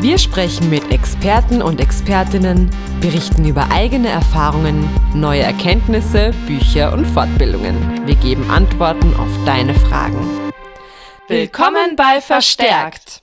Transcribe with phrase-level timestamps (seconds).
[0.00, 2.70] Wir sprechen mit Experten und Expertinnen,
[3.02, 8.06] berichten über eigene Erfahrungen, neue Erkenntnisse, Bücher und Fortbildungen.
[8.06, 10.50] Wir geben Antworten auf deine Fragen.
[11.28, 13.22] Willkommen bei Verstärkt!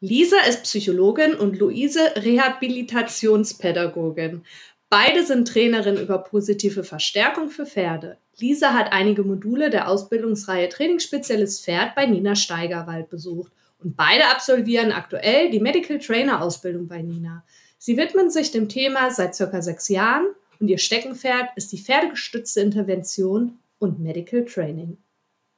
[0.00, 4.44] Lisa ist Psychologin und Luise Rehabilitationspädagogin.
[4.90, 8.18] Beide sind Trainerin über positive Verstärkung für Pferde.
[8.36, 14.90] Lisa hat einige Module der Ausbildungsreihe Trainingsspezialist Pferd bei Nina Steigerwald besucht und beide absolvieren
[14.90, 17.44] aktuell die Medical Trainer Ausbildung bei Nina.
[17.78, 20.26] Sie widmen sich dem Thema seit circa sechs Jahren
[20.58, 24.98] und ihr Steckenpferd ist die pferdegestützte Intervention und Medical Training.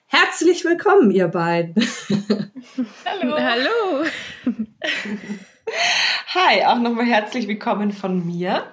[0.08, 1.74] Herzlich willkommen, ihr beiden.
[3.06, 3.36] Hallo.
[3.38, 4.04] Hallo.
[6.34, 8.66] Hi, auch nochmal herzlich willkommen von mir.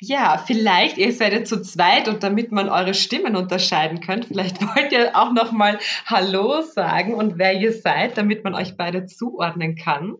[0.00, 4.60] Ja, vielleicht, ihr seid ja zu zweit und damit man eure Stimmen unterscheiden könnt, vielleicht
[4.76, 9.76] wollt ihr auch nochmal Hallo sagen und wer ihr seid, damit man euch beide zuordnen
[9.76, 10.16] kann.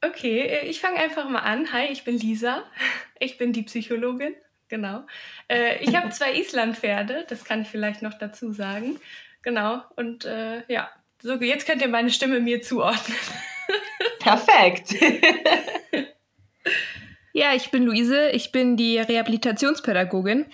[0.00, 1.72] Okay, äh, ich fange einfach mal an.
[1.72, 2.62] Hi, ich bin Lisa.
[3.20, 4.34] Ich bin die Psychologin.
[4.68, 5.06] Genau.
[5.48, 8.98] Äh, ich habe zwei Islandpferde, das kann ich vielleicht noch dazu sagen.
[9.42, 9.82] Genau.
[9.94, 10.90] Und äh, ja,
[11.22, 13.16] so jetzt könnt ihr meine Stimme mir zuordnen.
[14.18, 14.94] Perfekt.
[17.36, 20.46] Ja, ich bin Luise, ich bin die Rehabilitationspädagogin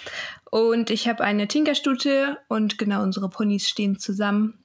[0.50, 4.64] und ich habe eine Tinkerstute und genau unsere Ponys stehen zusammen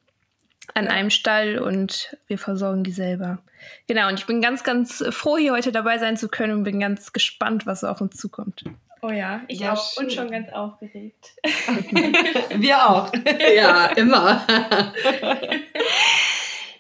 [0.74, 3.40] an einem Stall und wir versorgen die selber.
[3.88, 6.80] Genau, und ich bin ganz, ganz froh, hier heute dabei sein zu können und bin
[6.80, 8.64] ganz gespannt, was auf uns zukommt.
[9.02, 10.06] Oh ja, ich ja, auch schön.
[10.06, 11.34] und schon ganz aufgeregt.
[12.56, 13.12] wir auch.
[13.56, 14.48] Ja, immer.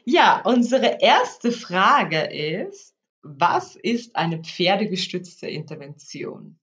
[0.06, 2.95] ja, unsere erste Frage ist,
[3.26, 6.60] was ist eine pferdegestützte Intervention?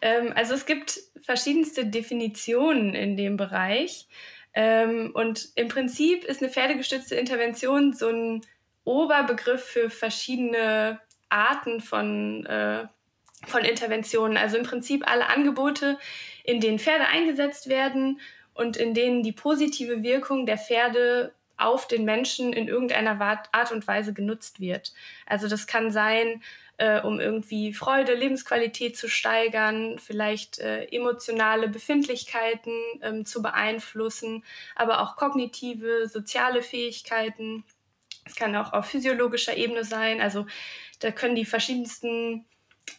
[0.00, 4.08] Ähm, also es gibt verschiedenste Definitionen in dem Bereich.
[4.54, 8.40] Ähm, und im Prinzip ist eine pferdegestützte Intervention so ein
[8.84, 12.86] Oberbegriff für verschiedene Arten von, äh,
[13.46, 14.36] von Interventionen.
[14.36, 15.96] Also im Prinzip alle Angebote,
[16.42, 18.20] in denen Pferde eingesetzt werden
[18.52, 23.20] und in denen die positive Wirkung der Pferde auf den Menschen in irgendeiner
[23.52, 24.92] Art und Weise genutzt wird.
[25.26, 26.42] Also das kann sein,
[26.78, 35.00] äh, um irgendwie Freude, Lebensqualität zu steigern, vielleicht äh, emotionale Befindlichkeiten ähm, zu beeinflussen, aber
[35.00, 37.64] auch kognitive, soziale Fähigkeiten.
[38.24, 40.20] Es kann auch auf physiologischer Ebene sein.
[40.20, 40.46] Also
[41.00, 42.46] da können die verschiedensten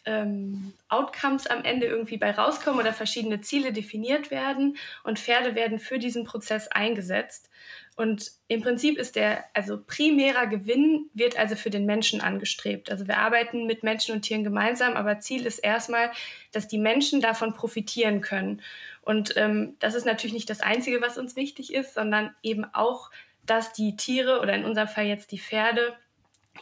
[0.05, 5.79] ähm, Outcomes am Ende irgendwie bei rauskommen oder verschiedene Ziele definiert werden und Pferde werden
[5.79, 7.49] für diesen Prozess eingesetzt.
[7.95, 12.89] Und im Prinzip ist der, also primärer Gewinn wird also für den Menschen angestrebt.
[12.89, 16.11] Also wir arbeiten mit Menschen und Tieren gemeinsam, aber Ziel ist erstmal,
[16.51, 18.61] dass die Menschen davon profitieren können.
[19.01, 23.11] Und ähm, das ist natürlich nicht das Einzige, was uns wichtig ist, sondern eben auch,
[23.45, 25.93] dass die Tiere oder in unserem Fall jetzt die Pferde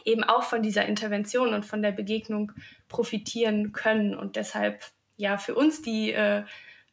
[0.04, 2.52] eben auch von dieser Intervention und von der Begegnung
[2.88, 4.14] profitieren können.
[4.14, 4.84] Und deshalb
[5.16, 6.44] ja für uns die äh,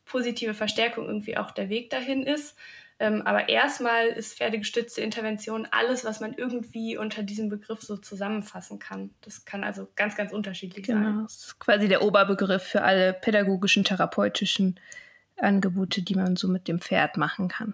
[0.06, 2.58] positive Verstärkung irgendwie auch der Weg dahin ist.
[3.02, 8.78] Ähm, aber erstmal ist pferdegestützte Intervention alles, was man irgendwie unter diesem Begriff so zusammenfassen
[8.78, 9.12] kann.
[9.22, 11.04] Das kann also ganz, ganz unterschiedlich genau.
[11.04, 11.24] sein.
[11.24, 14.80] Das ist quasi der Oberbegriff für alle pädagogischen, therapeutischen
[15.38, 17.74] Angebote, die man so mit dem Pferd machen kann.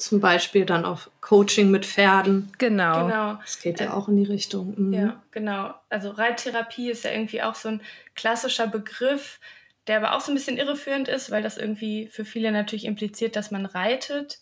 [0.00, 2.50] Zum Beispiel dann auf Coaching mit Pferden.
[2.56, 3.06] Genau.
[3.06, 3.34] genau.
[3.34, 4.74] Das geht ja äh, auch in die Richtung.
[4.76, 4.92] Mhm.
[4.94, 5.74] Ja, genau.
[5.90, 7.82] Also Reittherapie ist ja irgendwie auch so ein
[8.14, 9.40] klassischer Begriff,
[9.86, 13.36] der aber auch so ein bisschen irreführend ist, weil das irgendwie für viele natürlich impliziert,
[13.36, 14.38] dass man reitet.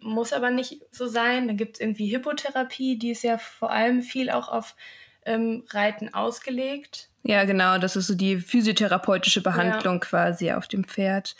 [0.00, 1.46] Muss aber nicht so sein.
[1.48, 4.76] Dann gibt es irgendwie Hippotherapie, die ist ja vor allem viel auch auf
[5.24, 7.08] ähm, Reiten ausgelegt.
[7.22, 10.00] Ja, genau, das ist so die physiotherapeutische Behandlung ja.
[10.00, 11.34] quasi auf dem Pferd.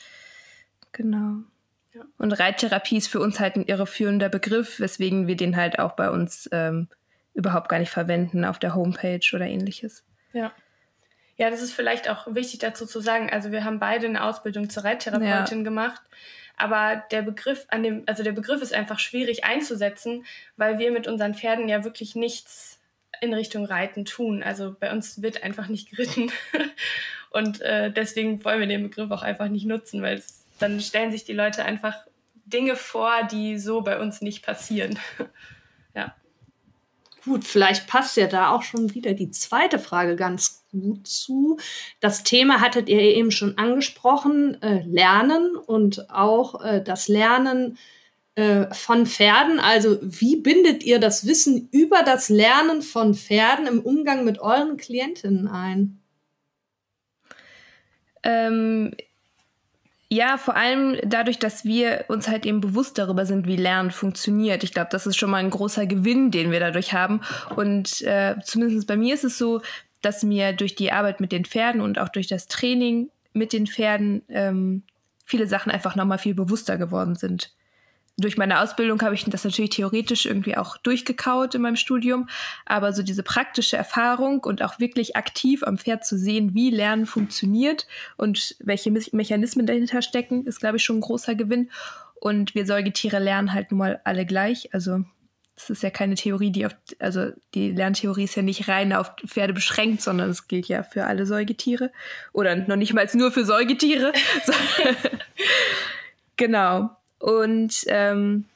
[0.93, 1.43] Genau.
[2.19, 6.11] Und Reittherapie ist für uns halt ein irreführender Begriff, weswegen wir den halt auch bei
[6.11, 6.89] uns ähm,
[7.35, 10.05] überhaupt gar nicht verwenden auf der Homepage oder ähnliches.
[10.33, 10.53] Ja.
[11.37, 13.31] Ja, das ist vielleicht auch wichtig dazu zu sagen.
[13.31, 15.65] Also wir haben beide eine Ausbildung zur Reittherapeutin ja.
[15.65, 16.03] gemacht.
[16.57, 20.25] Aber der Begriff an dem, also der Begriff ist einfach schwierig einzusetzen,
[20.57, 22.79] weil wir mit unseren Pferden ja wirklich nichts
[23.21, 24.43] in Richtung Reiten tun.
[24.43, 26.31] Also bei uns wird einfach nicht geritten.
[27.31, 31.11] Und äh, deswegen wollen wir den Begriff auch einfach nicht nutzen, weil es, dann stellen
[31.11, 31.95] sich die Leute einfach
[32.45, 34.99] Dinge vor, die so bei uns nicht passieren.
[35.95, 36.15] ja.
[37.25, 41.59] Gut, vielleicht passt ja da auch schon wieder die zweite Frage ganz gut zu.
[42.01, 47.79] Das Thema hattet ihr eben schon angesprochen, äh, Lernen und auch äh, das Lernen
[48.35, 49.61] äh, von Pferden.
[49.61, 54.77] Also wie bindet ihr das Wissen über das Lernen von Pferden im Umgang mit euren
[54.77, 56.01] Klientinnen ein?
[58.25, 58.95] Ähm,
[60.13, 64.63] ja, vor allem dadurch, dass wir uns halt eben bewusst darüber sind, wie Lernen funktioniert.
[64.63, 67.23] Ich glaube, das ist schon mal ein großer Gewinn, den wir dadurch haben.
[67.57, 69.63] Und äh, zumindest bei mir ist es so,
[70.03, 73.67] dass mir durch die Arbeit mit den Pferden und auch durch das Training mit den
[73.67, 74.83] Pferden ähm,
[75.25, 77.55] viele Sachen einfach nochmal viel bewusster geworden sind
[78.19, 82.29] durch meine Ausbildung habe ich das natürlich theoretisch irgendwie auch durchgekaut in meinem Studium,
[82.67, 87.07] aber so diese praktische Erfahrung und auch wirklich aktiv am Pferd zu sehen, wie Lernen
[87.07, 87.87] funktioniert
[88.17, 91.71] und welche Me Mechanismen dahinter stecken, ist, glaube ich, schon ein großer Gewinn.
[92.15, 94.73] Und wir Säugetiere lernen halt nun mal alle gleich.
[94.73, 95.05] Also
[95.57, 99.13] das ist ja keine Theorie, die auf, also die Lerntheorie ist ja nicht rein auf
[99.27, 101.91] Pferde beschränkt, sondern es gilt ja für alle Säugetiere.
[102.33, 104.13] Oder noch nicht mal nur für Säugetiere.
[106.37, 106.91] genau.
[107.23, 108.47] Und ähm,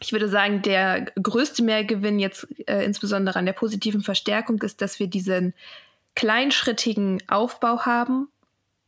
[0.00, 4.98] ich würde sagen, der größte Mehrgewinn jetzt äh, insbesondere an der positiven Verstärkung ist, dass
[4.98, 5.52] wir diesen
[6.14, 8.28] kleinschrittigen Aufbau haben,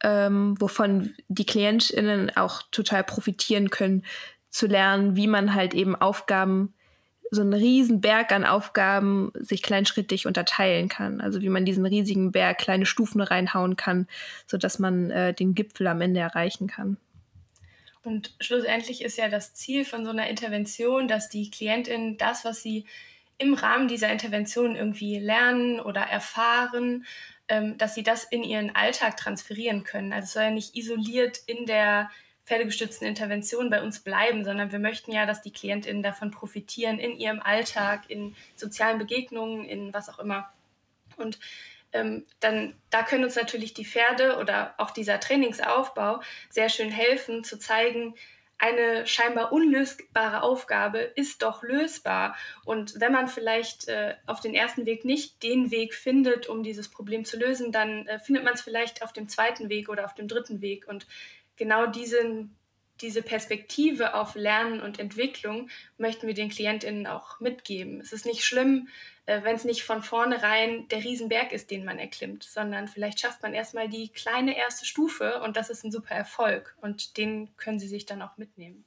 [0.02, 4.06] ähm, wovon die KlientInnen auch total profitieren können,
[4.48, 6.72] zu lernen, wie man halt eben Aufgaben,
[7.30, 11.20] so einen riesen Berg an Aufgaben sich kleinschrittig unterteilen kann.
[11.20, 14.08] Also wie man diesen riesigen Berg kleine Stufen reinhauen kann,
[14.46, 16.96] sodass man äh, den Gipfel am Ende erreichen kann.
[18.02, 22.62] Und schlussendlich ist ja das Ziel von so einer Intervention, dass die Klientin das, was
[22.62, 22.86] sie
[23.36, 27.06] im Rahmen dieser Intervention irgendwie lernen oder erfahren,
[27.48, 30.12] ähm, dass sie das in ihren Alltag transferieren können.
[30.12, 32.10] Also es soll ja nicht isoliert in der
[32.44, 37.16] pferdegestützten Intervention bei uns bleiben, sondern wir möchten ja, dass die Klientinnen davon profitieren in
[37.16, 40.52] ihrem Alltag, in sozialen Begegnungen, in was auch immer.
[41.16, 41.38] Und
[41.92, 47.44] ähm, dann da können uns natürlich die Pferde oder auch dieser Trainingsaufbau sehr schön helfen,
[47.44, 48.14] zu zeigen,
[48.60, 52.36] eine scheinbar unlösbare Aufgabe ist doch lösbar.
[52.66, 56.88] Und wenn man vielleicht äh, auf den ersten Weg nicht den Weg findet, um dieses
[56.88, 60.14] Problem zu lösen, dann äh, findet man es vielleicht auf dem zweiten Weg oder auf
[60.14, 60.86] dem dritten Weg.
[60.86, 61.06] Und
[61.56, 62.54] genau diesen,
[63.00, 68.02] diese Perspektive auf Lernen und Entwicklung möchten wir den KlientInnen auch mitgeben.
[68.02, 68.88] Es ist nicht schlimm,
[69.44, 73.54] wenn es nicht von vornherein der Riesenberg ist, den man erklimmt, sondern vielleicht schafft man
[73.54, 77.88] erstmal die kleine erste Stufe und das ist ein super Erfolg und den können Sie
[77.88, 78.84] sich dann auch mitnehmen.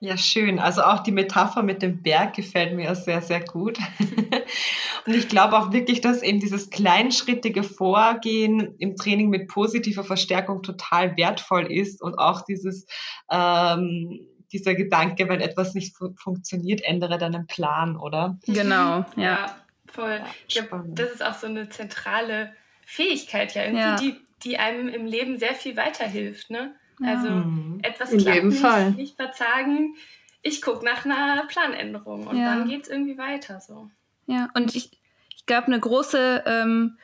[0.00, 0.60] Ja, schön.
[0.60, 3.78] Also auch die Metapher mit dem Berg gefällt mir sehr, sehr gut.
[5.06, 10.62] Und ich glaube auch wirklich, dass eben dieses kleinschrittige Vorgehen im Training mit positiver Verstärkung
[10.62, 12.86] total wertvoll ist und auch dieses
[13.30, 18.38] ähm, dieser Gedanke, wenn etwas nicht fu funktioniert, ändere deinen Plan, oder?
[18.46, 19.22] Genau, ja.
[19.22, 19.56] ja
[19.86, 20.20] voll.
[20.48, 22.52] Ja, das ist auch so eine zentrale
[22.86, 23.96] Fähigkeit ja irgendwie, ja.
[23.96, 26.50] Die, die einem im Leben sehr viel weiterhilft.
[26.50, 26.74] Ne?
[27.02, 27.80] Also mhm.
[27.82, 28.92] etwas In jedem nicht, Fall.
[28.92, 29.94] nicht verzagen.
[30.42, 33.90] Ich gucke nach einer Planänderung und dann geht es irgendwie weiter so.
[34.26, 34.98] Ja, und ich,
[35.36, 36.98] ich glaube, eine große ähm,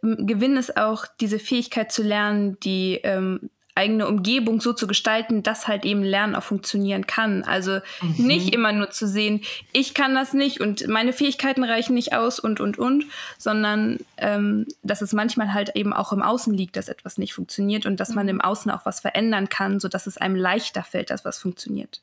[0.00, 5.68] Gewinn ist auch diese Fähigkeit zu lernen, die ähm, eigene Umgebung so zu gestalten, dass
[5.68, 7.44] halt eben Lernen auch funktionieren kann.
[7.44, 8.26] Also mhm.
[8.26, 9.42] nicht immer nur zu sehen,
[9.72, 13.06] ich kann das nicht und meine Fähigkeiten reichen nicht aus und, und, und,
[13.38, 17.86] sondern ähm, dass es manchmal halt eben auch im Außen liegt, dass etwas nicht funktioniert
[17.86, 18.14] und dass mhm.
[18.16, 22.02] man im Außen auch was verändern kann, sodass es einem leichter fällt, dass was funktioniert.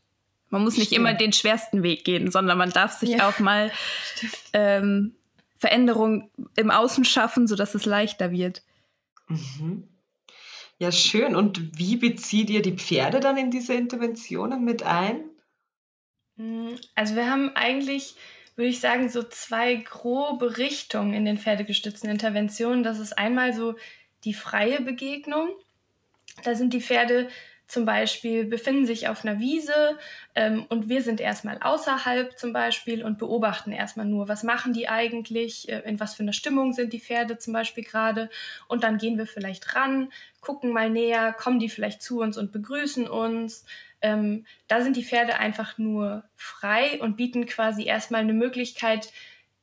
[0.49, 0.99] Man muss nicht Stimmt.
[0.99, 3.27] immer den schwersten Weg gehen, sondern man darf sich ja.
[3.27, 3.71] auch mal
[4.53, 5.13] ähm,
[5.57, 8.63] Veränderungen im Außen schaffen, sodass es leichter wird.
[9.27, 9.89] Mhm.
[10.77, 11.35] Ja, schön.
[11.35, 15.29] Und wie bezieht ihr die Pferde dann in diese Interventionen mit ein?
[16.37, 18.15] Hm, also wir haben eigentlich,
[18.55, 22.83] würde ich sagen, so zwei grobe Richtungen in den pferdegestützten Interventionen.
[22.83, 23.75] Das ist einmal so
[24.25, 25.49] die freie Begegnung.
[26.43, 27.29] Da sind die Pferde
[27.67, 29.97] zum Beispiel befinden sich auf einer Wiese
[30.35, 34.87] ähm, und wir sind erstmal außerhalb zum Beispiel und beobachten erstmal nur, was machen die
[34.87, 38.29] eigentlich, äh, in was für einer Stimmung sind die Pferde zum Beispiel gerade
[38.67, 42.51] und dann gehen wir vielleicht ran, gucken mal näher, kommen die vielleicht zu uns und
[42.51, 43.65] begrüßen uns.
[44.01, 49.11] Ähm, da sind die Pferde einfach nur frei und bieten quasi erstmal eine Möglichkeit,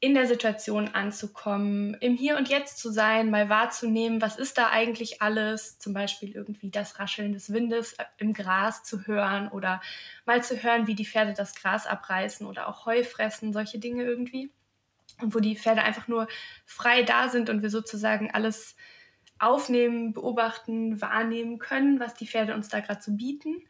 [0.03, 4.69] in der Situation anzukommen, im Hier und Jetzt zu sein, mal wahrzunehmen, was ist da
[4.69, 9.81] eigentlich alles, zum Beispiel irgendwie das Rascheln des Windes im Gras zu hören oder
[10.27, 14.03] mal zu hören, wie die Pferde das Gras abreißen oder auch Heu fressen, solche Dinge
[14.03, 14.51] irgendwie.
[15.21, 16.27] Und wo die Pferde einfach nur
[16.67, 18.75] frei da sind und wir sozusagen alles
[19.39, 23.63] aufnehmen, beobachten, wahrnehmen können, was die Pferde uns da gerade so bieten.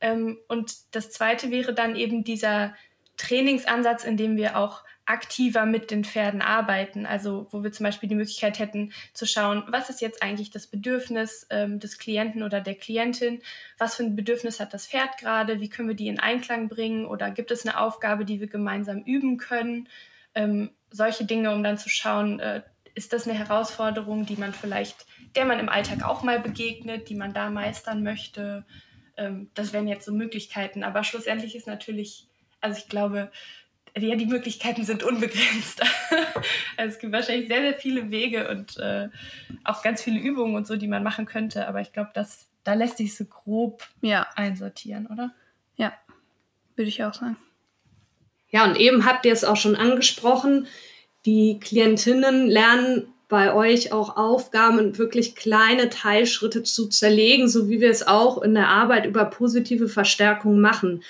[0.00, 2.72] Ähm, und das Zweite wäre dann eben dieser
[3.16, 7.06] Trainingsansatz, in dem wir auch aktiver mit den Pferden arbeiten.
[7.06, 10.66] Also wo wir zum Beispiel die Möglichkeit hätten zu schauen, was ist jetzt eigentlich das
[10.66, 13.42] Bedürfnis ähm, des Klienten oder der Klientin,
[13.78, 17.06] was für ein Bedürfnis hat das Pferd gerade, wie können wir die in Einklang bringen
[17.06, 19.88] oder gibt es eine Aufgabe, die wir gemeinsam üben können.
[20.34, 22.62] Ähm, solche Dinge, um dann zu schauen, äh,
[22.94, 27.14] ist das eine Herausforderung, die man vielleicht, der man im Alltag auch mal begegnet, die
[27.14, 28.64] man da meistern möchte.
[29.16, 30.84] Ähm, das wären jetzt so Möglichkeiten.
[30.84, 32.26] Aber schlussendlich ist natürlich,
[32.60, 33.30] also ich glaube,
[33.98, 35.82] ja, die Möglichkeiten sind unbegrenzt.
[36.76, 39.08] also es gibt wahrscheinlich sehr, sehr viele Wege und äh,
[39.64, 41.68] auch ganz viele Übungen und so, die man machen könnte.
[41.68, 42.10] Aber ich glaube,
[42.64, 44.26] da lässt sich so grob ja.
[44.34, 45.32] einsortieren, oder?
[45.76, 45.92] Ja,
[46.76, 47.36] würde ich auch sagen.
[48.48, 50.66] Ja, und eben habt ihr es auch schon angesprochen.
[51.24, 57.80] Die Klientinnen lernen bei euch auch Aufgaben und wirklich kleine Teilschritte zu zerlegen, so wie
[57.80, 61.02] wir es auch in der Arbeit über positive Verstärkung machen.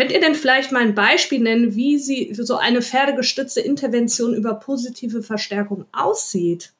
[0.00, 4.54] Könnt ihr denn vielleicht mal ein Beispiel nennen, wie sie so eine pferdegestützte Intervention über
[4.54, 6.72] positive Verstärkung aussieht?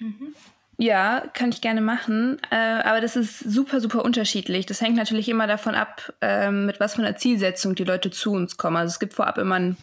[0.00, 0.34] Mhm.
[0.78, 2.40] Ja, kann ich gerne machen.
[2.50, 4.66] Äh, aber das ist super, super unterschiedlich.
[4.66, 8.32] Das hängt natürlich immer davon ab, äh, mit was für einer Zielsetzung die Leute zu
[8.32, 8.78] uns kommen.
[8.78, 9.76] Also es gibt vorab immer ein,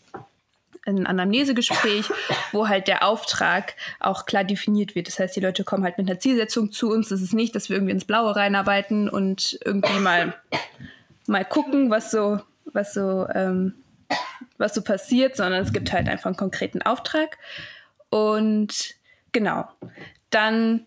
[0.85, 2.09] ein Anamnesegespräch,
[2.51, 5.07] wo halt der Auftrag auch klar definiert wird.
[5.07, 7.07] Das heißt, die Leute kommen halt mit einer Zielsetzung zu uns.
[7.07, 10.33] Das ist nicht, dass wir irgendwie ins Blaue reinarbeiten und irgendwie mal
[11.27, 13.75] mal gucken, was so, was so, ähm,
[14.57, 17.37] was so passiert, sondern es gibt halt einfach einen konkreten Auftrag.
[18.09, 18.95] Und
[19.31, 19.67] genau,
[20.29, 20.85] dann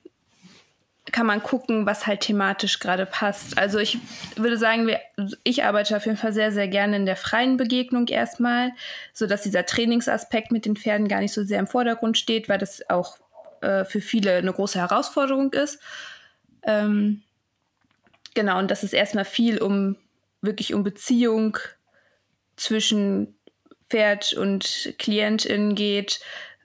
[1.13, 3.59] kann man gucken, was halt thematisch gerade passt.
[3.59, 3.99] Also ich
[4.37, 5.01] würde sagen, wir,
[5.45, 8.73] ich arbeite auf jeden Fall sehr, sehr gerne in der freien Begegnung erstmal,
[9.13, 12.89] sodass dieser Trainingsaspekt mit den Pferden gar nicht so sehr im Vordergrund steht, weil das
[12.91, 13.19] auch
[13.61, 15.81] äh, für viele eine große Herausforderung ist.
[16.63, 17.23] Ähm,
[18.35, 19.97] genau, und dass es erstmal viel um
[20.47, 21.59] wirklich um Beziehung
[22.57, 23.39] zwischen
[23.91, 26.21] Pferd und Klientin geht,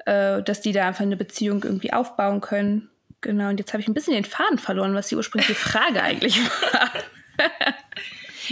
[0.06, 2.90] äh, dass die da einfach eine Beziehung irgendwie aufbauen können.
[3.22, 6.40] Genau, und jetzt habe ich ein bisschen den Faden verloren, was die ursprüngliche Frage eigentlich
[6.44, 6.92] war.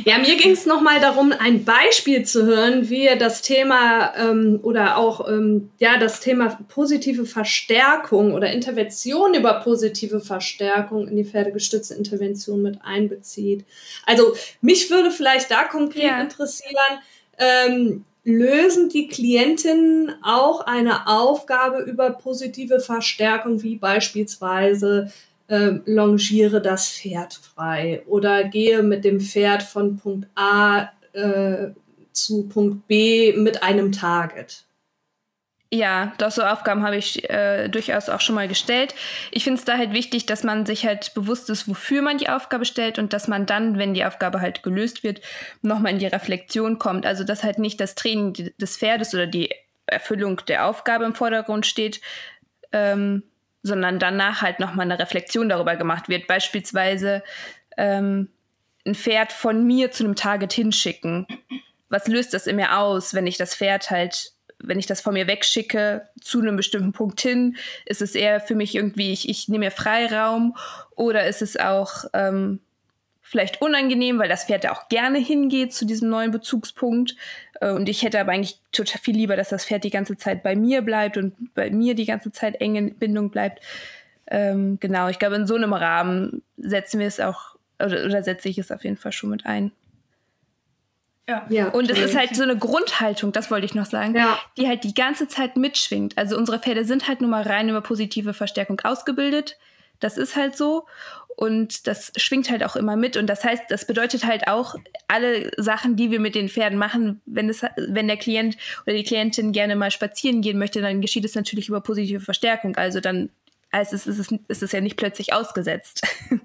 [0.05, 4.59] Ja, mir ging es nochmal darum, ein Beispiel zu hören, wie ihr das Thema ähm,
[4.61, 11.25] oder auch ähm, ja, das Thema positive Verstärkung oder Intervention über positive Verstärkung in die
[11.25, 13.65] pferdegestützte Intervention mit einbezieht.
[14.05, 16.21] Also mich würde vielleicht da konkret ja.
[16.21, 16.99] interessieren,
[17.37, 25.11] ähm, lösen die Klientinnen auch eine Aufgabe über positive Verstärkung, wie beispielsweise
[25.49, 31.69] äh, longiere das Pferd frei oder gehe mit dem Pferd von Punkt A äh,
[32.13, 34.63] zu Punkt B mit einem Target.
[35.71, 38.95] Ja, doch so Aufgaben habe ich äh, durchaus auch schon mal gestellt.
[39.29, 42.29] Ich finde es da halt wichtig, dass man sich halt bewusst ist, wofür man die
[42.29, 45.21] Aufgabe stellt und dass man dann, wenn die Aufgabe halt gelöst wird,
[45.61, 47.05] nochmal in die Reflexion kommt.
[47.05, 49.53] Also dass halt nicht das Training des Pferdes oder die
[49.85, 52.01] Erfüllung der Aufgabe im Vordergrund steht,
[52.71, 53.23] ähm,
[53.61, 56.27] sondern danach halt nochmal eine Reflexion darüber gemacht wird.
[56.27, 57.23] Beispielsweise
[57.77, 58.29] ähm,
[58.85, 61.27] ein Pferd von mir zu einem Target hinschicken.
[61.89, 65.13] Was löst das in mir aus, wenn ich das Pferd halt, wenn ich das von
[65.13, 67.57] mir wegschicke zu einem bestimmten Punkt hin?
[67.85, 70.55] Ist es eher für mich irgendwie, ich, ich nehme mir Freiraum
[70.95, 72.61] oder ist es auch ähm,
[73.29, 77.15] vielleicht unangenehm, weil das Pferd da auch gerne hingeht zu diesem neuen Bezugspunkt.
[77.61, 80.41] Äh, und ich hätte aber eigentlich total viel lieber, dass das Pferd die ganze Zeit
[80.41, 83.61] bei mir bleibt und bei mir die ganze Zeit eng in Bindung bleibt.
[84.25, 88.49] Ähm, genau, ich glaube, in so einem Rahmen setzen wir es auch, oder, oder setze
[88.49, 89.71] ich es auf jeden Fall schon mit ein.
[91.27, 91.45] Ja.
[91.49, 91.67] ja.
[91.67, 94.39] Und es ist halt so eine Grundhaltung, das wollte ich noch sagen, ja.
[94.57, 96.17] die halt die ganze Zeit mitschwingt.
[96.17, 99.59] Also unsere Pferde sind halt nur mal rein über positive Verstärkung ausgebildet.
[99.99, 100.87] Das ist halt so.
[101.39, 103.15] Und das schwingt halt auch immer mit.
[103.15, 104.75] Und das heißt, das bedeutet halt auch,
[105.07, 109.05] alle Sachen, die wir mit den Pferden machen, wenn, es, wenn der Klient oder die
[109.05, 112.75] Klientin gerne mal spazieren gehen möchte, dann geschieht es natürlich über positive Verstärkung.
[112.75, 113.29] Also dann
[113.71, 116.05] heißt es, ist es, ist es ja nicht plötzlich ausgesetzt.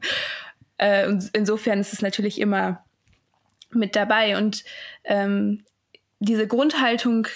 [0.79, 2.85] äh, insofern ist es natürlich immer
[3.73, 4.39] mit dabei.
[4.39, 4.63] Und
[5.03, 5.65] ähm,
[6.21, 7.27] diese Grundhaltung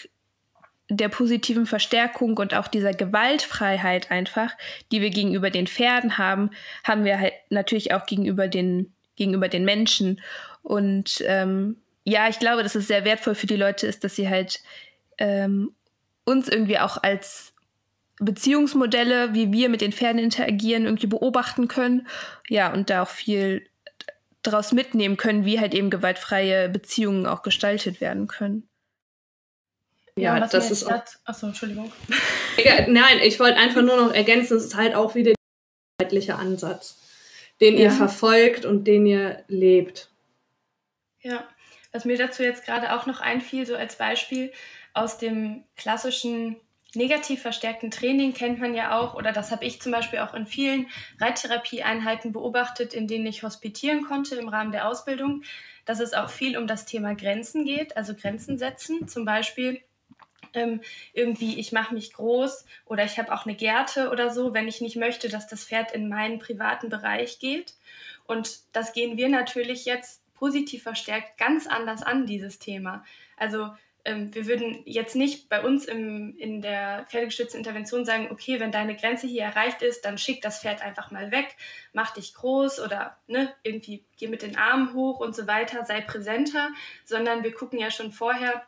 [0.88, 4.52] der positiven Verstärkung und auch dieser Gewaltfreiheit einfach,
[4.90, 6.50] die wir gegenüber den Pferden haben,
[6.83, 10.21] haben wir halt natürlich auch gegenüber den, gegenüber den Menschen.
[10.62, 14.28] Und ähm, ja, ich glaube, dass es sehr wertvoll für die Leute ist, dass sie
[14.28, 14.61] halt
[15.18, 15.75] ähm,
[16.25, 17.52] uns irgendwie auch als
[18.21, 22.09] Beziehungsmodelle, wie wir mit den Pferden interagieren, irgendwie beobachten können.
[22.49, 23.66] Ja, und da auch viel
[24.42, 28.68] daraus mitnehmen können, wie halt eben gewaltfreie Beziehungen auch gestaltet werden können.
[30.21, 31.03] Ja, das ist auch.
[31.25, 31.93] Achso, Entschuldigung.
[32.89, 35.33] nein, ich wollte einfach nur noch ergänzen, es ist halt auch wieder
[35.99, 36.99] ganzheitlicher Ansatz,
[37.61, 37.85] den Ja.
[37.85, 40.11] ihr verfolgt und den ihr lebt.
[41.21, 41.47] Ja,
[41.93, 44.53] was mir dazu jetzt gerade auch noch einfiel, so als Beispiel
[44.95, 46.57] aus dem klassischen
[46.95, 50.47] negativ verstärkten Training kennt man ja auch, oder das habe ich zum Beispiel auch in
[50.47, 50.87] vielen
[51.21, 55.43] Reittherapieeinheiten beobachtet, in denen ich hospitieren konnte im Rahmen der Ausbildung,
[55.85, 59.09] dass es auch viel um das Thema Grenzen geht, also Grenzen setzen.
[59.09, 59.81] Zum Beispiel
[60.55, 60.81] ähm,
[61.12, 64.81] irgendwie, ich mache mich groß oder ich habe auch eine Gerte oder so, wenn ich
[64.81, 67.75] nicht möchte, dass das Pferd in meinen privaten Bereich geht.
[68.26, 73.05] Und das gehen wir natürlich jetzt positiv verstärkt ganz anders an, dieses Thema.
[73.37, 73.71] Also
[74.05, 78.73] ähm, wir würden jetzt nicht bei uns im, in der pferdegestützten Intervention sagen, okay, wenn
[78.73, 81.57] deine Grenze hier erreicht ist, dann schick das Pferd einfach mal weg,
[81.93, 86.00] mach dich groß oder ne, irgendwie geh mit den Armen hoch und so weiter, sei
[86.00, 86.71] präsenter,
[87.05, 88.62] sondern wir gucken ja schon vorher,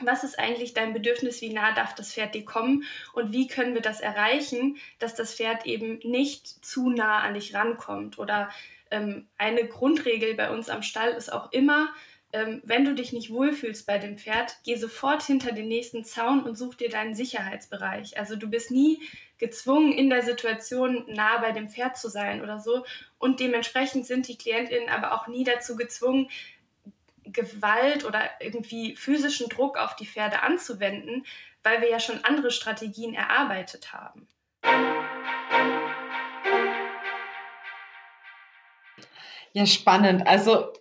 [0.00, 3.74] was ist eigentlich dein Bedürfnis, wie nah darf das Pferd dir kommen und wie können
[3.74, 8.18] wir das erreichen, dass das Pferd eben nicht zu nah an dich rankommt.
[8.18, 8.50] Oder
[8.90, 11.92] ähm, eine Grundregel bei uns am Stall ist auch immer,
[12.32, 16.42] ähm, wenn du dich nicht wohlfühlst bei dem Pferd, geh sofort hinter den nächsten Zaun
[16.42, 18.18] und such dir deinen Sicherheitsbereich.
[18.18, 19.00] Also du bist nie
[19.38, 22.84] gezwungen, in der Situation nah bei dem Pferd zu sein oder so.
[23.18, 26.30] Und dementsprechend sind die KlientInnen aber auch nie dazu gezwungen,
[27.24, 31.24] Gewalt oder irgendwie physischen Druck auf die Pferde anzuwenden,
[31.62, 34.26] weil wir ja schon andere Strategien erarbeitet haben.
[39.52, 40.26] Ja, spannend.
[40.26, 40.72] Also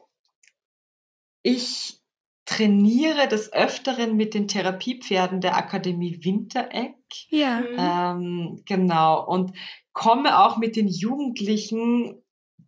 [1.43, 1.99] ich
[2.45, 6.95] trainiere des Öfteren mit den Therapiepferden der Akademie Wintereck.
[7.29, 7.61] Ja.
[7.61, 7.77] Mhm.
[7.77, 9.25] Ähm, genau.
[9.25, 9.57] Und
[9.93, 12.21] komme auch mit den Jugendlichen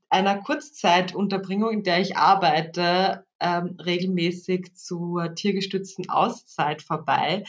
[0.09, 7.43] einer Kurzzeitunterbringung, in der ich arbeite, ähm, regelmäßig zur tiergestützten Auszeit vorbei.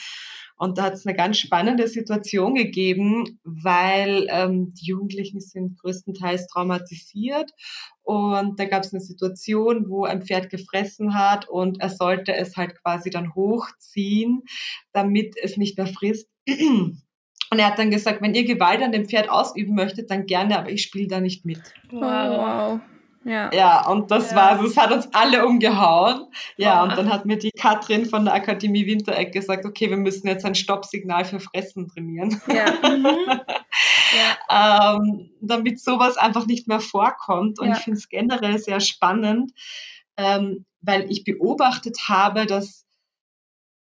[0.56, 6.46] Und da hat es eine ganz spannende Situation gegeben, weil ähm, die Jugendlichen sind größtenteils
[6.46, 7.50] traumatisiert.
[8.02, 12.56] Und da gab es eine Situation, wo ein Pferd gefressen hat und er sollte es
[12.56, 14.42] halt quasi dann hochziehen,
[14.92, 16.28] damit es nicht mehr frisst.
[17.54, 20.58] Und er hat dann gesagt, wenn ihr Gewalt an dem Pferd ausüben möchtet, dann gerne,
[20.58, 21.60] aber ich spiele da nicht mit.
[21.92, 22.80] Oh, wow.
[23.24, 23.50] Ja.
[23.54, 24.36] Ja, und das Ja.
[24.36, 26.26] war, das hat uns alle umgehauen.
[26.56, 26.82] Ja, Boah.
[26.90, 30.44] und dann hat mir die Katrin von der Akademie Wintereck gesagt, okay, wir müssen jetzt
[30.44, 32.66] ein Stoppsignal für Fressen trainieren, Ja.
[32.84, 33.06] Mhm.
[34.48, 34.96] Ja.
[34.96, 37.58] ähm, damit sowas einfach nicht mehr vorkommt.
[37.58, 37.74] Und Ja.
[37.76, 39.52] ich finde es generell sehr spannend,
[40.16, 42.84] ähm, weil ich beobachtet habe, dass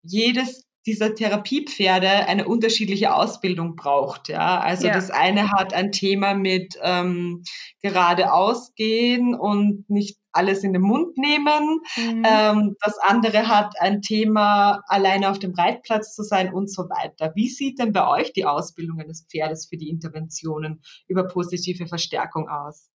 [0.03, 4.29] jedes dieser Therapiepferde eine unterschiedliche Ausbildung braucht.
[4.29, 4.95] Ja, also Ja.
[4.95, 7.45] das eine hat ein Thema mit ähm,
[7.83, 11.81] geradeaus gehen und nicht alles in den Mund nehmen.
[11.97, 12.23] Mhm.
[12.27, 17.33] Ähm, das andere hat ein Thema, alleine auf dem Reitplatz zu sein und so weiter.
[17.35, 22.49] Wie sieht denn bei euch die Ausbildung eines Pferdes für die Interventionen über positive Verstärkung
[22.49, 22.89] aus?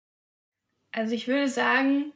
[0.91, 2.12] Also ich würde sagen,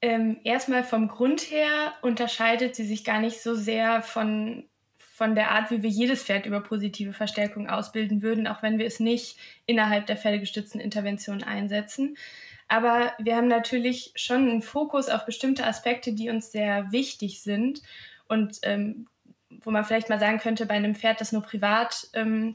[0.00, 4.68] ähm, erstmal vom Grund her unterscheidet sie sich gar nicht so sehr von,
[5.16, 8.84] von der Art, wie wir jedes Pferd über positive Verstärkung ausbilden würden, auch wenn wir
[8.84, 12.18] es nicht innerhalb der pferdegestützten Intervention einsetzen.
[12.68, 17.80] Aber wir haben natürlich schon einen Fokus auf bestimmte Aspekte, die uns sehr wichtig sind
[18.28, 19.06] und ähm,
[19.48, 22.54] wo man vielleicht mal sagen könnte, bei einem Pferd, das nur privat ähm,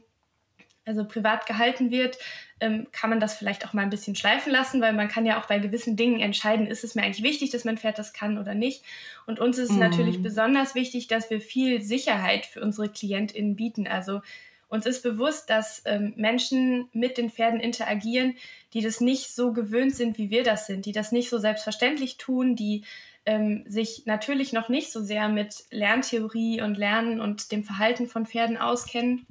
[0.84, 2.18] also privat gehalten wird,
[2.60, 5.40] ähm, kann man das vielleicht auch mal ein bisschen schleifen lassen, weil man kann ja
[5.40, 8.38] auch bei gewissen Dingen entscheiden, ist es mir eigentlich wichtig, dass mein Pferd das kann
[8.38, 8.84] oder nicht.
[9.26, 9.80] Und uns ist es Mhm.
[9.80, 13.86] natürlich besonders wichtig, dass wir viel Sicherheit für unsere KlientInnen bieten.
[13.86, 14.22] Also
[14.68, 18.36] uns ist bewusst, dass ähm, Menschen mit den Pferden interagieren,
[18.72, 22.16] die das nicht so gewöhnt sind, wie wir das sind, die das nicht so selbstverständlich
[22.16, 22.84] tun, die
[23.26, 28.26] ähm, sich natürlich noch nicht so sehr mit Lerntheorie und Lernen und dem Verhalten von
[28.26, 29.26] Pferden auskennen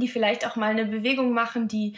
[0.00, 1.94] die vielleicht auch mal eine Bewegung machen, die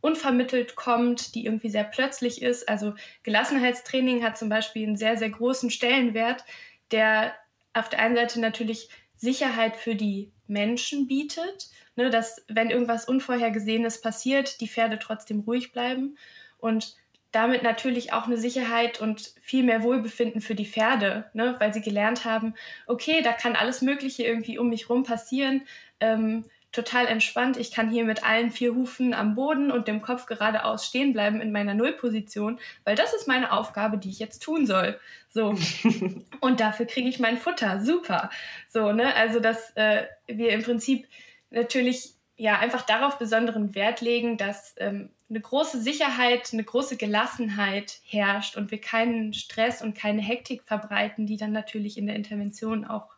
[0.00, 2.68] unvermittelt kommt, die irgendwie sehr plötzlich ist.
[2.68, 6.44] Also Gelassenheitstraining hat zum Beispiel einen sehr, sehr großen Stellenwert,
[6.92, 7.34] der
[7.72, 14.00] auf der einen Seite natürlich Sicherheit für die Menschen bietet, ne, dass wenn irgendwas Unvorhergesehenes
[14.00, 16.16] passiert, die Pferde trotzdem ruhig bleiben
[16.58, 16.96] und
[17.32, 21.80] damit natürlich auch eine Sicherheit und viel mehr Wohlbefinden für die Pferde, ne, weil sie
[21.80, 22.54] gelernt haben,
[22.86, 25.62] okay, da kann alles Mögliche irgendwie um mich rum passieren.
[26.00, 26.44] Ähm,
[26.76, 27.56] total entspannt.
[27.56, 31.40] Ich kann hier mit allen vier Hufen am Boden und dem Kopf geradeaus stehen bleiben
[31.40, 35.00] in meiner Nullposition, weil das ist meine Aufgabe, die ich jetzt tun soll.
[35.30, 35.54] So.
[36.40, 37.80] und dafür kriege ich mein Futter.
[37.80, 38.30] Super.
[38.68, 39.14] So, ne?
[39.14, 41.08] Also, dass äh, wir im Prinzip
[41.50, 48.00] natürlich ja einfach darauf besonderen Wert legen, dass ähm, eine große Sicherheit, eine große Gelassenheit
[48.04, 52.84] herrscht und wir keinen Stress und keine Hektik verbreiten, die dann natürlich in der Intervention
[52.84, 53.16] auch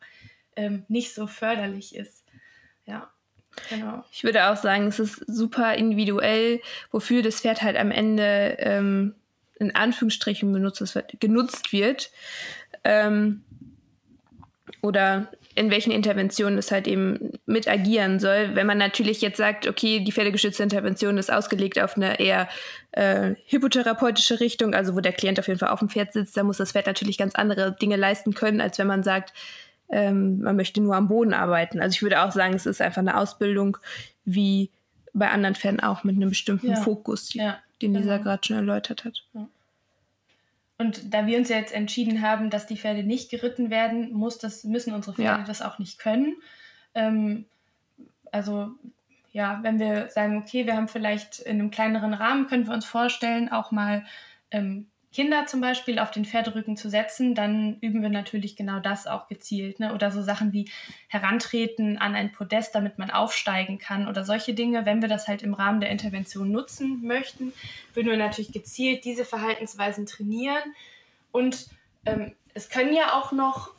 [0.56, 2.24] ähm, nicht so förderlich ist.
[2.86, 3.10] Ja.
[3.70, 4.04] Genau.
[4.12, 9.14] Ich würde auch sagen, es ist super individuell, wofür das Pferd halt am Ende ähm,
[9.58, 12.10] in Anführungsstrichen benutzt, genutzt wird.
[12.84, 13.42] Ähm,
[14.82, 18.54] oder in welchen Interventionen es halt eben mit agieren soll.
[18.54, 22.48] Wenn man natürlich jetzt sagt, okay, die pferdegeschützte Intervention ist ausgelegt auf eine eher
[22.92, 26.44] äh, hypotherapeutische Richtung, also wo der Klient auf jeden Fall auf dem Pferd sitzt, da
[26.44, 29.32] muss das Pferd natürlich ganz andere Dinge leisten können, als wenn man sagt,
[29.90, 31.80] ähm, man möchte nur am Boden arbeiten.
[31.80, 33.78] Also ich würde auch sagen, es ist einfach eine Ausbildung
[34.24, 34.70] wie
[35.14, 36.76] bei anderen Pferden auch mit einem bestimmten ja.
[36.76, 37.58] Fokus, ja.
[37.80, 38.24] den Lisa genau.
[38.24, 39.24] gerade schon erläutert hat.
[39.32, 39.48] Ja.
[40.78, 44.38] Und da wir uns ja jetzt entschieden haben, dass die Pferde nicht geritten werden, muss
[44.38, 46.36] das, müssen unsere Pferde das auch nicht können.
[46.94, 47.46] Ähm,
[48.30, 48.70] also
[49.32, 52.84] ja, wenn wir sagen, okay, wir haben vielleicht in einem kleineren Rahmen, können wir uns
[52.84, 54.04] vorstellen, auch mal
[54.50, 59.06] ähm, Kinder zum Beispiel auf den Pferderücken zu setzen, dann üben wir natürlich genau das
[59.06, 59.80] auch gezielt.
[59.80, 59.94] Ne?
[59.94, 60.70] Oder so Sachen wie
[61.08, 64.84] Herantreten an ein Podest, damit man aufsteigen kann oder solche Dinge.
[64.84, 67.54] Wenn wir das halt im Rahmen der Intervention nutzen möchten,
[67.94, 70.74] würden wir natürlich gezielt diese Verhaltensweisen trainieren.
[71.32, 71.68] Und
[72.04, 73.72] ähm, es können ja auch noch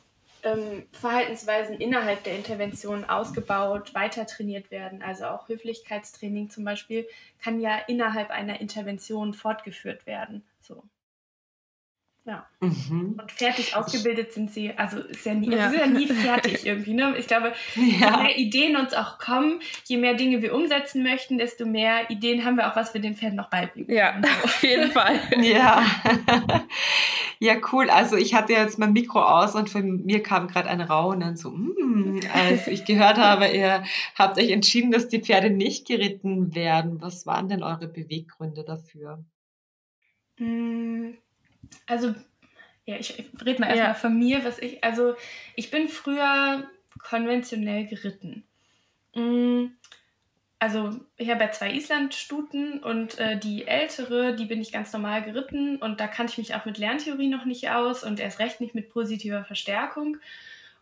[0.44, 5.04] ähm, Verhaltensweisen innerhalb der Intervention ausgebaut, weiter trainiert werden.
[5.04, 7.08] Also auch Höflichkeitstraining zum Beispiel
[7.42, 10.44] kann ja innerhalb einer Intervention fortgeführt werden.
[10.60, 10.84] So.
[12.30, 12.46] Ja.
[12.60, 13.20] Mhm.
[13.20, 15.65] Und fertig ausgebildet sind sie, also ist ja nie, ja.
[15.65, 16.94] Ist ja nie fertig irgendwie.
[16.94, 17.15] Ne?
[17.18, 17.82] Ich glaube, ja.
[17.82, 22.46] je mehr Ideen uns auch kommen, je mehr Dinge wir umsetzen möchten, desto mehr Ideen
[22.46, 23.92] haben wir auch, was wir den Pferden noch beibringen.
[23.92, 24.30] Ja, so.
[24.44, 25.20] auf jeden Fall.
[25.42, 25.84] ja.
[27.39, 27.89] ja, cool.
[27.89, 31.50] Also ich hatte jetzt mein Mikro aus und von mir kam gerade ein Raunen, so,
[31.50, 37.02] mm, als ich gehört habe, ihr habt euch entschieden, dass die Pferde nicht geritten werden.
[37.02, 39.24] Was waren denn eure Beweggründe dafür?
[41.86, 42.14] Also,
[42.86, 43.94] ja, ich, ich rede mal erstmal ja.
[43.94, 45.16] von mir, was ich, also
[45.56, 48.44] ich bin früher konventionell geritten.
[49.14, 49.68] Mm,
[50.60, 55.24] also ich habe ja zwei Islandstuten und äh, die ältere, die bin ich ganz normal
[55.24, 58.60] geritten und da kannte ich mich auch mit Lerntheorie noch nicht aus und erst recht
[58.60, 60.18] nicht mit positiver Verstärkung.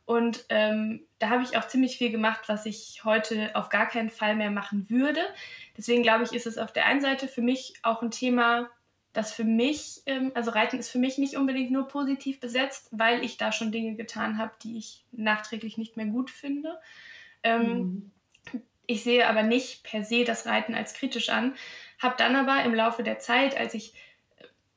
[0.06, 4.10] Und ähm, da habe ich auch ziemlich viel gemacht, was ich heute auf gar keinen
[4.10, 5.19] Fall mehr machen würde.
[5.78, 8.69] Deswegen glaube ich, ist es auf der einen Seite für mich auch ein Thema,
[9.17, 13.25] das für mich, ähm, also Reiten ist für mich nicht unbedingt nur positiv besetzt, weil
[13.25, 16.77] ich da schon Dinge getan habe, die ich nachträglich nicht mehr gut finde.
[17.41, 18.12] Ähm, mhm.
[18.86, 21.56] Ich sehe aber nicht per se das Reiten als kritisch an,
[21.97, 23.93] habe dann aber im Laufe der Zeit, als ich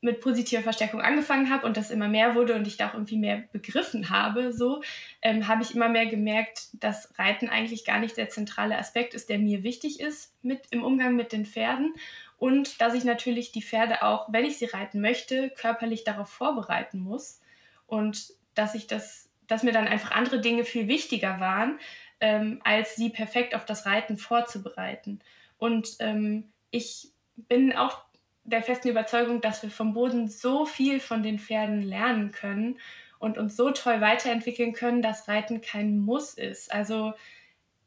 [0.00, 3.18] mit positiver Verstärkung angefangen habe und das immer mehr wurde und ich da auch irgendwie
[3.18, 4.83] mehr begriffen habe, so
[5.20, 9.29] ähm, habe ich immer mehr gemerkt, dass Reiten eigentlich gar nicht der zentrale Aspekt ist,
[9.29, 11.92] der mir wichtig ist mit im Umgang mit den Pferden
[12.40, 16.98] und dass ich natürlich die Pferde auch, wenn ich sie reiten möchte, körperlich darauf vorbereiten
[16.98, 17.42] muss
[17.87, 21.79] und dass ich das, dass mir dann einfach andere Dinge viel wichtiger waren,
[22.18, 25.20] ähm, als sie perfekt auf das Reiten vorzubereiten.
[25.59, 28.00] Und ähm, ich bin auch
[28.44, 32.79] der festen Überzeugung, dass wir vom Boden so viel von den Pferden lernen können
[33.18, 36.72] und uns so toll weiterentwickeln können, dass Reiten kein Muss ist.
[36.72, 37.12] Also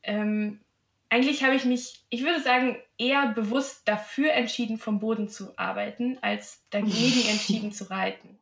[0.04, 0.60] ähm,
[1.14, 6.18] eigentlich habe ich mich, ich würde sagen, eher bewusst dafür entschieden, vom Boden zu arbeiten,
[6.22, 8.40] als dagegen entschieden zu reiten.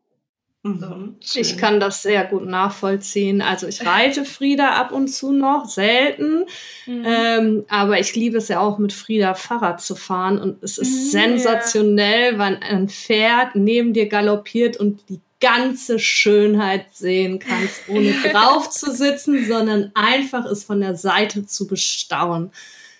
[0.63, 1.17] Mhm.
[1.19, 1.39] So.
[1.39, 3.41] Ich kann das sehr gut nachvollziehen.
[3.41, 6.45] Also ich reite Frieda ab und zu noch, selten.
[6.85, 7.03] Mhm.
[7.05, 10.39] Ähm, aber ich liebe es ja auch mit Frieda Fahrrad zu fahren.
[10.39, 12.37] Und es ist mhm, sensationell, ja.
[12.37, 18.91] wann ein Pferd neben dir galoppiert und die ganze Schönheit sehen kannst, ohne drauf zu
[18.91, 22.51] sitzen, sondern einfach es von der Seite zu bestaunen.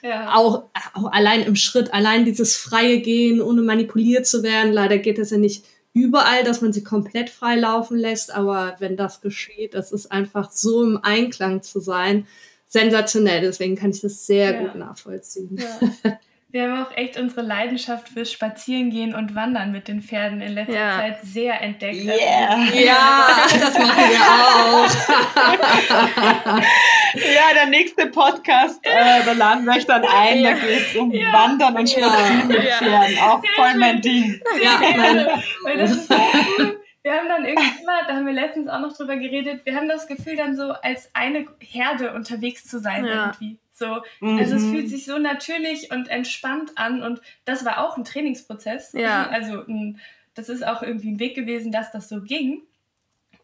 [0.02, 0.36] Ja.
[0.36, 4.74] Auch, auch allein im Schritt, allein dieses freie Gehen, ohne manipuliert zu werden.
[4.74, 8.98] Leider geht es ja nicht überall, dass man sie komplett frei laufen lässt, aber wenn
[8.98, 12.26] das geschieht, das ist einfach so im Einklang zu sein,
[12.68, 13.42] sensationell.
[13.42, 14.62] Deswegen kann ich das sehr ja.
[14.62, 15.58] gut nachvollziehen.
[16.04, 16.20] Ja.
[16.52, 20.74] Wir haben auch echt unsere Leidenschaft fürs Spazierengehen und Wandern mit den Pferden in letzter
[20.74, 20.98] ja.
[20.98, 21.96] Zeit sehr entdeckt.
[21.96, 22.58] Yeah.
[22.74, 23.26] Ja,
[23.58, 24.20] das machen wir
[24.68, 24.90] auch.
[27.16, 31.10] ja, der nächste Podcast, äh, da laden wir euch dann ein, da geht es um
[31.12, 31.32] ja.
[31.32, 33.18] Wandern und Spazieren mit Pferden.
[33.20, 34.42] Auch sehr voll mein Ding.
[34.62, 35.42] Ja, gerne.
[35.64, 36.82] Weil das ist so cool.
[37.04, 39.88] Wir haben dann irgendwann mal, da haben wir letztens auch noch drüber geredet, wir haben
[39.88, 43.58] das Gefühl, dann so als eine Herde unterwegs zu sein irgendwie.
[43.82, 44.38] So, mhm.
[44.38, 48.94] Also es fühlt sich so natürlich und entspannt an und das war auch ein Trainingsprozess.
[48.94, 49.30] Ja.
[49.32, 50.00] Also ein,
[50.36, 52.62] das ist auch irgendwie ein Weg gewesen, dass das so ging.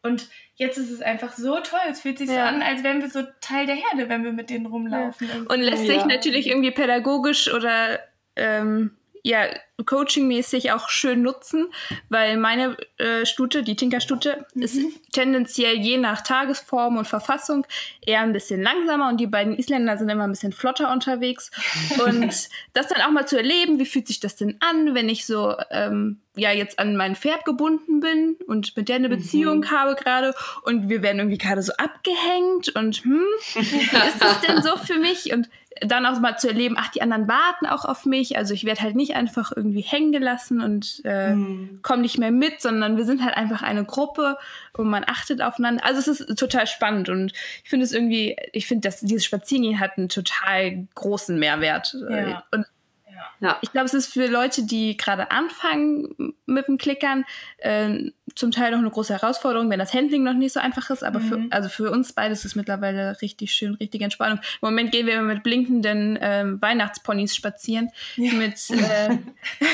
[0.04, 1.80] Und jetzt ist es einfach so toll.
[1.90, 2.36] Es fühlt sich ja.
[2.36, 5.28] so an, als wären wir so Teil der Herde, wenn wir mit denen rumlaufen.
[5.28, 5.54] Ja.
[5.54, 8.00] Und lässt sich natürlich irgendwie pädagogisch oder
[8.36, 8.92] ähm,
[9.24, 9.48] ja,
[9.86, 11.68] coachingmäßig auch schön nutzen,
[12.10, 14.62] weil meine äh, Stute, die Tinkerstute, mhm.
[14.62, 14.80] ist
[15.12, 17.66] tendenziell je nach Tagesform und Verfassung
[18.06, 21.52] eher ein bisschen langsamer und die beiden Isländer sind immer ein bisschen flotter unterwegs.
[22.06, 25.26] und das dann auch mal zu erleben, wie fühlt sich das denn an, wenn ich
[25.26, 29.72] so ähm, ja jetzt an mein Pferd gebunden bin und mit der eine Beziehung mhm.
[29.72, 34.62] habe gerade und wir werden irgendwie gerade so abgehängt und hm, wie ist das denn
[34.62, 35.34] so für mich?
[35.34, 35.50] Und
[35.82, 38.38] dann auch mal zu erleben, ach, die anderen warten auch auf mich.
[38.38, 41.80] Also ich werde halt nicht einfach irgendwie hängen gelassen und äh, mhm.
[41.82, 44.38] komme nicht mehr mit, sondern wir sind halt einfach eine Gruppe
[44.74, 45.84] und man achtet aufeinander.
[45.86, 49.80] Also es ist total spannend und ich finde es irgendwie, ich finde, dass dieses Spazierengehen
[49.80, 51.96] hat einen total großen Mehrwert.
[52.10, 52.44] Ja.
[52.52, 52.66] Und
[53.40, 53.58] ja.
[53.62, 57.26] Ich glaube, es ist für Leute, die gerade anfangen mit dem Klickern,
[57.58, 61.04] äh, zum Teil noch eine große Herausforderung, wenn das Handling noch nicht so einfach ist.
[61.04, 61.28] Aber mhm.
[61.28, 64.40] für, also für uns beides ist mittlerweile richtig schön, richtige Entspannung.
[64.40, 68.34] Im Moment gehen wir mit blinkenden äh, Weihnachtsponys spazieren, ja.
[68.34, 69.18] mit, äh,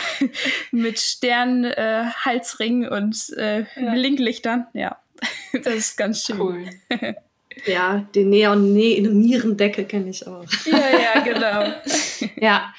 [0.72, 3.92] mit Sternhalsringen äh, und äh, ja.
[3.92, 4.68] Blinklichtern.
[4.74, 4.98] Ja,
[5.64, 6.40] das ist ganz schön.
[6.40, 6.66] Cool.
[7.66, 10.44] Ja, die Neon-Nierendecke kenne ich auch.
[10.66, 11.72] Ja, ja, genau.
[12.36, 12.74] ja.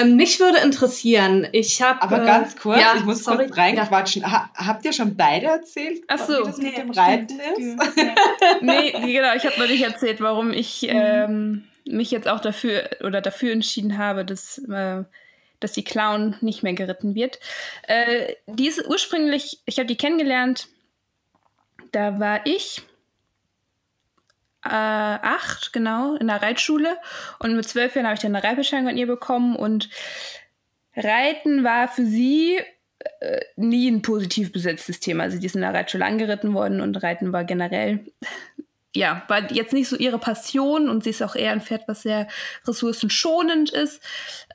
[0.00, 2.02] Ähm, mich würde interessieren, ich habe.
[2.02, 3.46] Aber äh, ganz kurz, ja, ich muss sorry.
[3.46, 4.22] kurz reinquatschen.
[4.22, 4.32] Ja.
[4.32, 6.40] Ha, habt ihr schon beide erzählt, Ach so.
[6.40, 7.82] wie das nee, mit dem Reiten ist?
[8.60, 10.88] nee, genau, ich habe noch nicht erzählt, warum ich mhm.
[10.92, 15.04] ähm, mich jetzt auch dafür oder dafür entschieden habe, dass, äh,
[15.60, 17.38] dass die Clown nicht mehr geritten wird.
[17.86, 20.68] Äh, die ist ursprünglich, ich habe die kennengelernt,
[21.92, 22.82] da war ich
[24.64, 26.96] äh, acht, genau, in der Reitschule.
[27.38, 29.56] Und mit zwölf Jahren habe ich dann eine Reitbescheinigung an ihr bekommen.
[29.56, 29.88] Und
[30.96, 32.58] Reiten war für sie
[33.20, 35.24] äh, nie ein positiv besetztes Thema.
[35.24, 38.06] Also die ist in der Reitschule angeritten worden und Reiten war generell,
[38.94, 42.02] ja, war jetzt nicht so ihre Passion und sie ist auch eher ein Pferd, was
[42.02, 42.28] sehr
[42.66, 44.00] ressourcenschonend ist.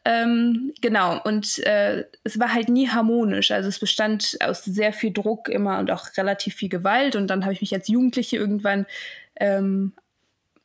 [0.05, 3.51] Ähm, genau, und äh, es war halt nie harmonisch.
[3.51, 7.17] Also es bestand aus sehr viel Druck immer und auch relativ viel Gewalt.
[7.17, 8.85] Und dann habe ich mich als Jugendliche irgendwann
[9.39, 9.93] ähm,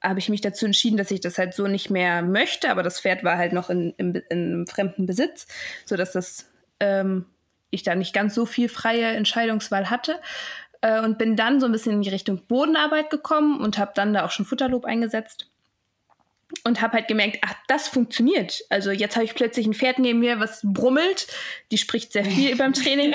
[0.03, 3.01] habe ich mich dazu entschieden, dass ich das halt so nicht mehr möchte, aber das
[3.01, 5.47] Pferd war halt noch in, in, in fremden Besitz,
[5.87, 7.27] sodass das ähm,
[7.71, 10.21] ich da nicht ganz so viel freie Entscheidungswahl hatte.
[10.83, 14.13] Äh, und bin dann so ein bisschen in die Richtung Bodenarbeit gekommen und habe dann
[14.13, 15.51] da auch schon Futterlob eingesetzt
[16.65, 18.63] und habe halt gemerkt, ach, das funktioniert.
[18.71, 21.27] Also jetzt habe ich plötzlich ein Pferd neben mir, was brummelt.
[21.71, 23.15] Die spricht sehr viel beim Training,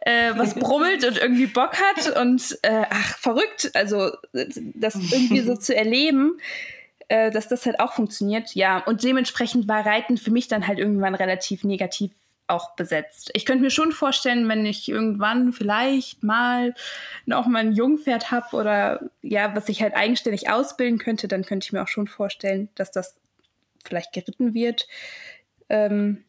[0.00, 3.70] äh, was brummelt und irgendwie Bock hat und äh, ach, verrückt.
[3.74, 6.38] Also das irgendwie so zu erleben,
[7.08, 8.54] äh, dass das halt auch funktioniert.
[8.54, 12.10] Ja, und dementsprechend war Reiten für mich dann halt irgendwann relativ negativ
[12.50, 13.30] auch besetzt.
[13.34, 16.74] Ich könnte mir schon vorstellen, wenn ich irgendwann vielleicht mal
[17.26, 21.64] noch mal ein Jungpferd habe oder ja, was ich halt eigenständig ausbilden könnte, dann könnte
[21.64, 23.16] ich mir auch schon vorstellen, dass das
[23.84, 24.86] vielleicht geritten wird.
[25.68, 26.24] Ähm,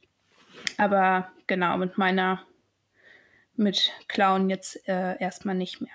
[0.77, 2.41] aber genau, mit meiner,
[3.55, 5.89] mit Clown jetzt äh, erstmal nicht mehr.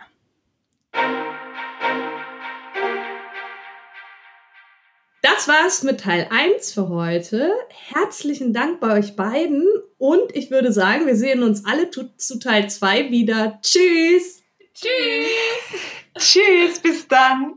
[5.22, 7.52] Das war's mit Teil 1 für heute.
[7.68, 9.66] Herzlichen Dank bei euch beiden
[10.06, 13.58] und ich würde sagen, wir sehen uns alle zu Teil 2 wieder.
[13.60, 14.40] Tschüss!
[14.72, 15.80] Tschüss!
[16.16, 17.54] Tschüss, bis dann!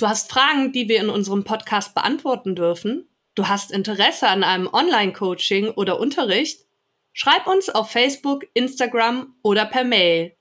[0.00, 3.08] Du hast Fragen, die wir in unserem Podcast beantworten dürfen?
[3.36, 6.66] Du hast Interesse an einem Online-Coaching oder Unterricht?
[7.12, 10.36] Schreib uns auf Facebook, Instagram oder per Mail.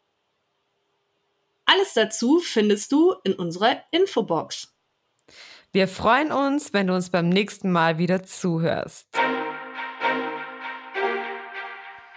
[1.65, 4.73] Alles dazu findest du in unserer Infobox.
[5.73, 9.07] Wir freuen uns, wenn du uns beim nächsten Mal wieder zuhörst.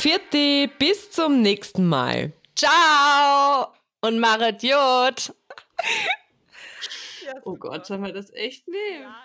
[0.01, 2.33] Vierte, bis zum nächsten Mal.
[2.55, 5.35] Ciao und Marit Jod.
[7.43, 9.03] oh Gott, sollen wir das echt nehmen?
[9.03, 9.25] Ja,